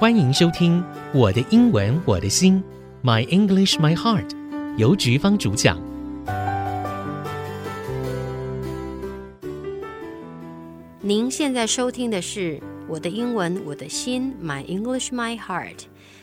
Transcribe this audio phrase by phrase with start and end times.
[0.00, 2.64] 欢迎收听《我的英文我的心》
[3.06, 4.34] ，My English My Heart，
[4.78, 5.78] 由菊芳主讲。
[11.02, 12.56] 您现在收听的是
[12.88, 15.80] 《我的英文我的心》，My English My Heart，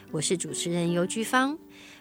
[0.10, 1.56] 我是主持人尤菊芳。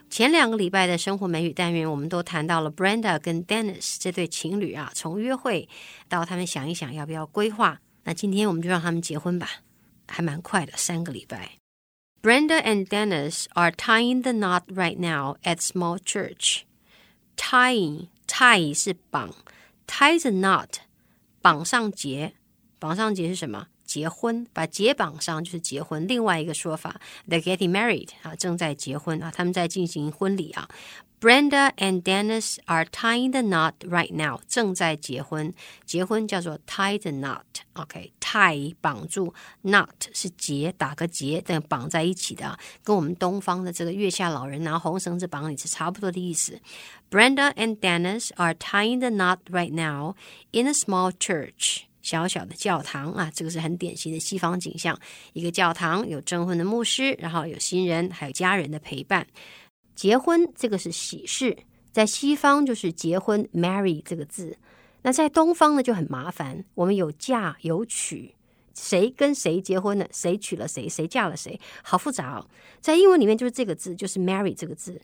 [0.08, 5.68] 前两个礼拜的生活美语单元，我们都谈到了 Brenda 跟 Dennis 这对情侣啊，从约会
[6.08, 7.80] 到他们想一想要不要规划。
[8.04, 9.50] 那今天我们就让他们结婚吧，
[10.08, 11.58] 还蛮快的，三个礼拜。
[12.25, 16.65] Brenda and Dennis are tying the knot right now at small church.
[17.35, 19.33] Tying, tie 是绑，
[19.87, 20.81] tie the knot
[21.41, 22.33] 绑上结，
[22.77, 23.67] 绑上结是什么？
[23.83, 26.07] 结婚，把结绑上就是结婚。
[26.07, 30.69] 另外一个说法，they're getting married 啊，正在结婚啊，他们在进行婚礼啊。
[31.18, 35.54] Brenda and Dennis are tying the knot right now，正在结婚。
[35.86, 39.32] 结婚叫做 tie the knot，OK，tie、okay, 绑住
[39.64, 46.60] ，knot 是结，打个结，等绑在一起的，跟我们东方的这个月下老人拿红绳子绑你是差不多的意思。
[47.10, 50.16] Brenda and Dennis are tying the knot right now
[50.50, 54.98] in a small church，小小的教堂啊，这个是很典型的西方景象，
[55.32, 59.26] 一个教堂有证婚的牧师，然后有新人，还有家人的陪伴。
[59.96, 61.56] 结婚这个是喜事，
[61.90, 64.58] 在西方就是结婚 marry 这个字，
[65.02, 66.64] 那在东方呢就很麻烦。
[66.74, 68.34] 我们有嫁有娶，
[68.74, 72.46] 谁跟谁结婚了，谁娶了谁，谁嫁了谁，好复杂哦。
[72.80, 75.00] 在英文里面就是这个字，就是 marry 这个字。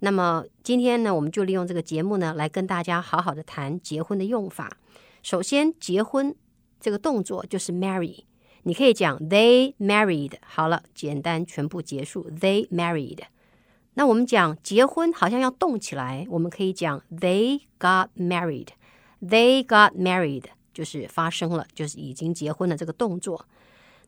[0.00, 4.76] 那么今天呢，我们就利用这个节目呢，来跟大家好好的谈结婚的用法。
[5.22, 6.34] 首先，结婚
[6.78, 8.24] 这个动作就是 marry，
[8.64, 10.32] 你可以讲 they married。
[10.44, 13.20] 好了，简单全部结束，they married。
[13.94, 18.68] 那我们讲结婚好像要动起来，我们可以讲 they got married。
[19.20, 23.46] they got married 就是发生了，就是已经结婚了这个动作。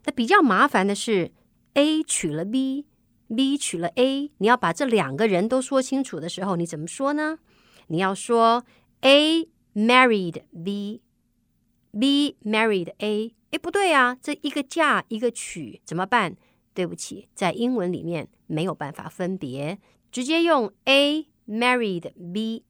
[0.05, 1.33] 那比较麻烦的是
[1.75, 7.39] A 娶了 B，B 娶了 A，你要把这两个人都说清楚的时候，你怎么说呢？
[7.87, 8.65] 你要说
[9.01, 13.33] A married B，B married A。
[13.53, 16.37] 诶，不对啊，这一个嫁一个娶怎么办？
[16.77, 19.79] 对不起，在英文里面没有办法分别，
[20.13, 22.67] 直接用 A married B。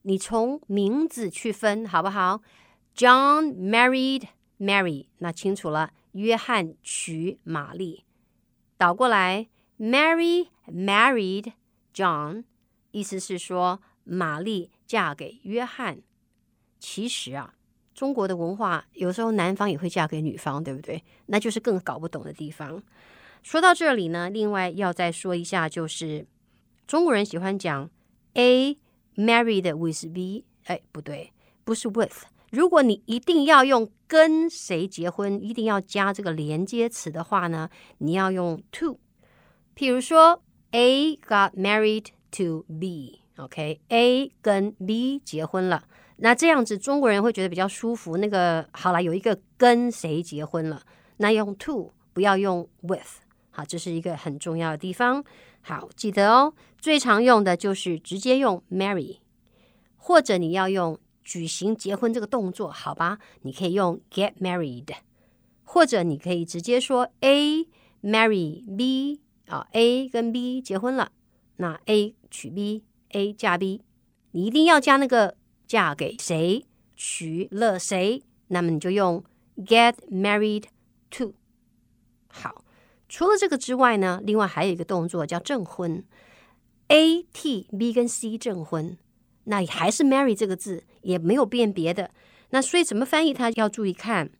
[0.00, 2.40] 你从名字去分好不好
[2.96, 5.92] ？John married Mary，那清楚了。
[6.12, 8.04] 约翰娶玛丽，
[8.78, 9.48] 倒过来
[9.78, 11.52] ，Mary married
[11.94, 12.44] John，
[12.90, 16.00] 意思是说玛丽嫁给约翰。
[16.78, 17.54] 其实啊，
[17.94, 21.04] 中国的文化有时候男方也会嫁给女方，对不对？
[21.26, 22.82] 那就是更搞不懂的地方。
[23.42, 26.26] 说到这里呢，另外要再说一下，就是
[26.86, 27.90] 中国人喜欢讲
[28.34, 28.78] A
[29.16, 31.32] married with B，哎，不对，
[31.64, 32.24] 不是 with。
[32.50, 39.00] 如果你一定要用跟谁结婚，一定要加这个连接词的话呢，你要用 to。
[39.74, 45.84] 譬如说 A got married to B，OK，A 跟 B 结婚了，
[46.16, 48.18] 那这样子中国人会觉得比较舒服。
[48.18, 50.82] 那个好了，有一个跟谁结婚了，
[51.16, 53.20] 那用 to，不要用 with。
[53.54, 55.22] 好，这是一个很重要的地方。
[55.60, 56.54] 好，记得哦。
[56.78, 59.18] 最常用的就是直接用 marry，
[59.96, 63.18] 或者你要用举行结婚这个动作，好吧？
[63.42, 64.88] 你可以用 get married，
[65.64, 67.68] 或者你可以直接说 A
[68.02, 71.12] marry B 啊，A 跟 B 结婚了，
[71.56, 73.82] 那 A 娶 B，A 嫁 B，
[74.30, 75.36] 你一定要加那个
[75.66, 76.64] 嫁给谁，
[76.96, 79.22] 娶了谁，那么你就用
[79.58, 80.64] get married
[81.10, 81.34] to。
[82.28, 82.64] 好。
[83.12, 86.02] 除了这个之外呢，另外还有一个动作叫证婚
[86.88, 88.96] ，A T B 跟 C 证婚，
[89.44, 92.10] 那还是 marry 这个字，也没有变别的。
[92.48, 94.30] 那所以怎么翻译它要注意看。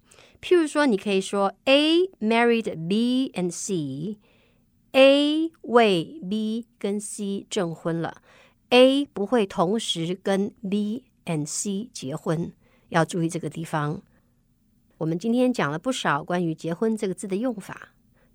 [0.41, 8.23] 譬如说，你可以说 A married B and C，A 为 B 跟 C 证婚了
[8.71, 12.55] ，A 不会同时跟 B and C 结婚，
[12.89, 14.01] 要注意这个地方。
[14.97, 17.92] 我们今天讲了不少关于结婚这个字的用法。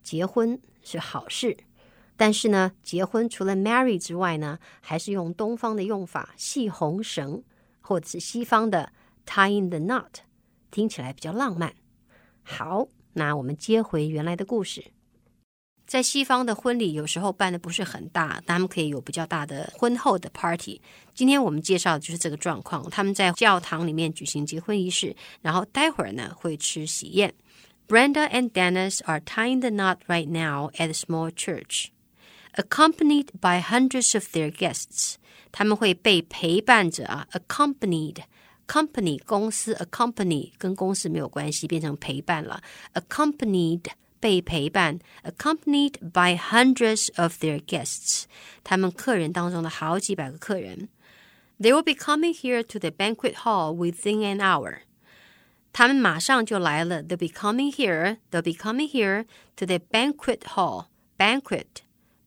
[0.08, 1.58] 结婚是好事，
[2.16, 7.44] 但是呢，结婚除了 marry 之外呢，还是用东方的用法系红绳，
[7.82, 8.94] 或者是西方的
[9.26, 10.22] tying the knot，
[10.72, 11.74] 听起来比较浪漫。
[12.42, 14.86] 好，那我们接回原来的故事，
[15.86, 20.82] 在西方的婚礼有时候办的不是很大，他们可以有比较大的婚后的 party。
[21.14, 27.34] 今天我们介绍的就是这个状况，他们在教堂里面举行结婚仪式，然后待会儿呢会吃喜宴。
[27.89, 31.91] Brenda and Dennis are tying the knot right now at a small church,
[32.57, 35.17] accompanied by hundreds of their guests.
[35.51, 38.23] 他们会被陪伴着啊，accompanied
[38.67, 42.63] company 公司 accompany 跟公司没有关系，变成陪伴了。
[42.95, 43.85] accompanied
[44.19, 48.25] 被陪伴，accompanied by hundreds of their guests，
[48.65, 50.89] 他们客人当中的好几百个客人。
[51.61, 54.79] They will be coming here to the banquet hall within an hour。
[55.77, 57.03] 他们马上就来了。
[57.03, 58.19] They'll be coming here.
[58.31, 60.87] They'll be coming here to the banquet hall.
[61.17, 61.67] Banquet,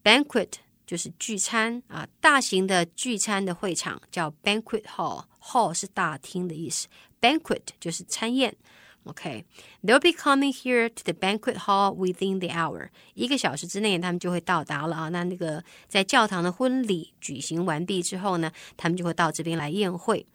[0.03, 0.53] banquet
[0.85, 6.88] 就是聚餐啊，大型的聚餐的会场叫 banquet hall。Hall 是大厅的意思。
[7.21, 8.56] Banquet 就是餐宴。
[9.03, 9.45] OK,
[9.83, 12.89] they'll be coming here to the banquet hall within the hour.
[13.13, 15.09] 一个小时之内，他们就会到达了啊。
[15.09, 20.25] 那那个在教堂的婚礼举行完毕之后呢，他们就会到这边来宴会。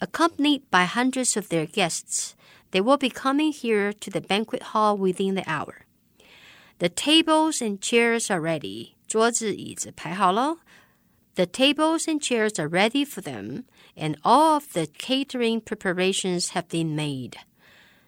[0.00, 2.34] Accompanied by hundreds of their guests,
[2.72, 5.86] they will be coming here to the banquet hall within the hour.
[6.78, 8.94] The tables and chairs are ready.
[9.06, 10.58] 桌子椅子排好喽。
[11.36, 13.64] The tables and chairs are ready for them,
[13.96, 17.34] and all of the catering preparations have been made.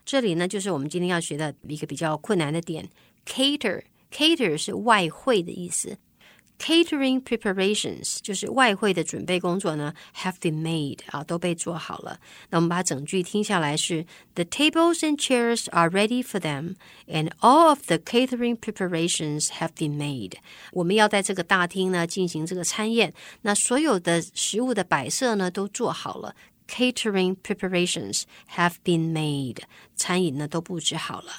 [0.05, 2.89] 这里呢，就是我们今天要学的一个比较困难的点，
[3.25, 5.99] cater，cater 是外烩的意思
[6.61, 12.19] ，catering preparations 就是外烩的准备工作呢，have been made 啊，都被做好了。
[12.51, 16.77] 那我们把整句听下来是：The tables and chairs are ready for them,
[17.07, 20.35] and all of the catering preparations have been made。
[20.73, 26.35] 我们要在这个大厅呢进行这个餐宴，那所有的食物的摆设呢都做好了。
[26.69, 28.23] Catering preparations
[28.57, 29.59] have been made，
[29.95, 31.35] 餐饮呢都布置好了。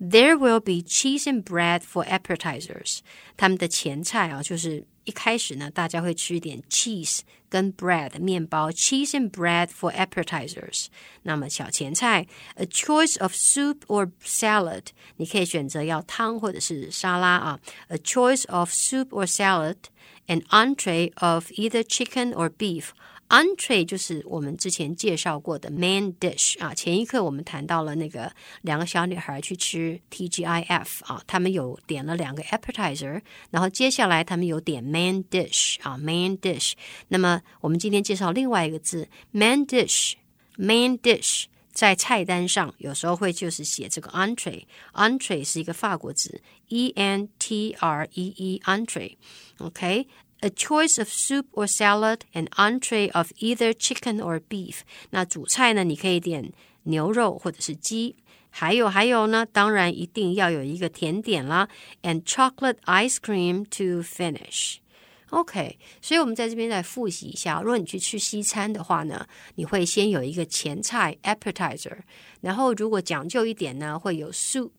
[0.00, 2.98] There will be cheese and bread for appetizers。
[3.36, 10.86] 他们的前菜啊，就是一开始呢，大家会吃一点 cheese 跟 bread 面包，cheese and bread for appetizers。
[11.22, 14.86] 那么小前菜，a choice of soup or salad，
[15.16, 17.60] 你可以选择要汤或者是沙拉啊。
[17.88, 22.88] A choice of soup or salad，an entree of either chicken or beef。
[23.29, 28.33] Entree 就是我们之前介绍过的 main dish 啊，前一课我们谈到了那个
[28.63, 33.21] 两个小女孩去吃 TGIF 啊，他们有点了两个 appetizer，
[33.51, 36.73] 然后接下来他们有点 main dish 啊，main dish。
[37.09, 50.07] 那么我们今天介绍另外一个字 main dish，main dish 在菜单上有时候会就是写这个 entree，entree 是一个法国字，E N T R E E entree，OK。
[50.40, 54.80] A choice of soup or salad, an entree of either chicken or beef。
[55.10, 55.84] 那主菜呢？
[55.84, 56.52] 你可以点
[56.82, 58.16] 牛肉或者是鸡。
[58.50, 59.46] 还有还有呢？
[59.46, 61.68] 当然一定要有一个甜点啦，
[62.02, 67.60] and chocolate ice cream to finish。OK，所以我们在这边再复习一下。
[67.60, 71.98] 如果你去吃西餐的话呢，你会先有一个前菜 appetizer，
[72.42, 74.70] 然后如果讲究一点呢，会有 soup，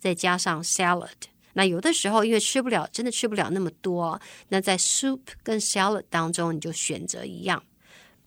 [0.00, 1.28] 再加上 salad。
[1.57, 4.19] 那有的时候，因为吃不了，真的吃不了那么多，
[4.49, 7.63] 那在 soup 跟 salad 当中，你就选择一样。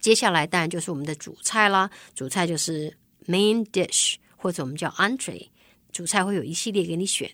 [0.01, 2.97] 接下来当然就是我们的主菜啦，主菜就是
[3.27, 5.49] main dish 或者我们叫 entree，
[5.93, 7.31] 主菜会有一系列给你选。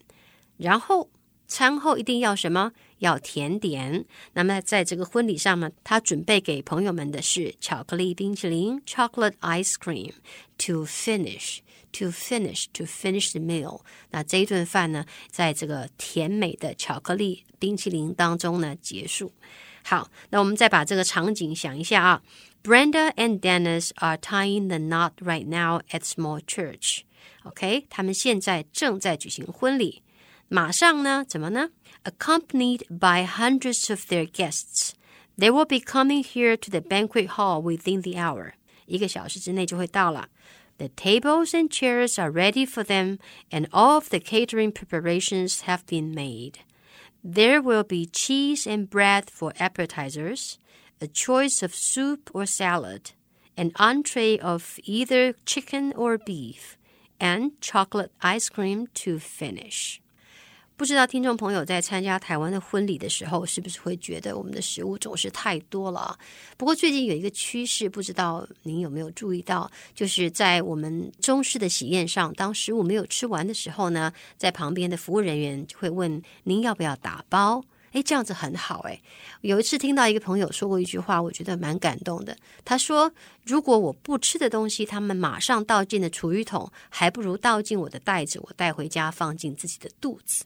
[0.56, 1.08] 然后
[1.46, 2.73] 餐后一定要什么？
[2.99, 4.05] 要甜点。
[4.32, 10.12] 那么在这个婚礼上呢，他准备给朋友们的是巧克力冰淇淋 （chocolate ice cream）
[10.58, 11.58] to finish。
[11.94, 13.81] To finish, to finish the meal。
[14.12, 19.33] 那这一顿饭呢，在这个甜美的巧克力冰淇淋当中呢结束。
[19.81, 22.21] 好，那我们再把这个场景想一下啊。
[22.62, 27.00] Brenda and Dennis are tying the knot right now at small church.
[27.42, 30.04] OK，他们现在正在举行婚礼。
[30.47, 31.71] 马上呢，怎么呢？
[32.04, 34.92] Accompanied by hundreds of their guests,
[35.38, 38.52] they will be coming here to the banquet hall within the hour.
[38.85, 40.30] 一个小时之内就会到了。
[40.78, 43.19] The tables and chairs are ready for them,
[43.50, 46.60] and all of the catering preparations have been made.
[47.22, 50.58] There will be cheese and bread for appetizers,
[51.00, 53.12] a choice of soup or salad,
[53.56, 56.76] an entree of either chicken or beef,
[57.20, 60.02] and chocolate ice cream to finish.
[60.76, 66.19] 不知道听众朋友在参加台湾的婚礼的时候，是不是会觉得我们的食物总是太多了？
[66.56, 77.64] 不过最近有一个趋势，不知道您有没有注意到，就是在我们中式的喜宴上，当食物没有吃完的时候呢，在旁边的服务人员就会问您要不要打包？
[77.93, 79.00] 诶，这样子很好诶。
[79.43, 82.36] 有一次听到一个朋友说过一句话，我觉得蛮感动的。
[82.64, 83.12] 他说
[83.46, 90.44] ：“如果我不吃的东西，他们马上倒进了厨余桶，还不如倒进我的袋子，我带回家放进自己的肚子。”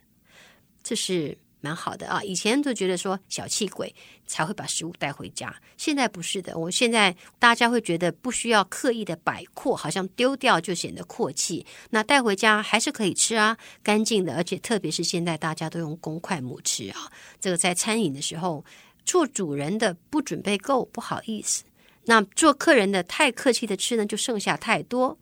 [0.83, 2.23] 这是蛮好的啊！
[2.23, 3.93] 以前都觉得说小气鬼
[4.27, 6.57] 才会把食物带回家，现在不是的。
[6.57, 11.67] 我现在大家会觉得不需要刻意的摆阔，好像丢掉就显得阔气。
[11.91, 14.37] 那带回家还是可以吃啊，干净的。
[14.37, 18.65] 而且特别是现在大家都用公筷母吃啊，这个在餐饮的时候
[19.05, 21.65] 做主人的不准备够，不好意思。
[22.05, 25.19] 那做客人的太客气的吃呢，就剩下太多。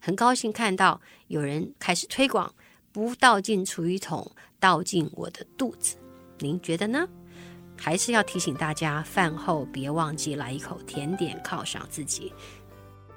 [0.00, 2.52] 很高兴看到有人开始推广。
[2.92, 5.96] 不倒进厨余桶，倒进我的肚子。
[6.38, 7.08] 您觉得呢？
[7.78, 12.32] 还是要提醒大家，饭后别忘记来一口甜点犒赏自己。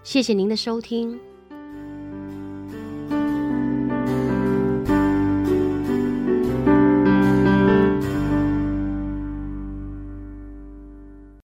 [0.04, 1.20] 谢谢您的收听。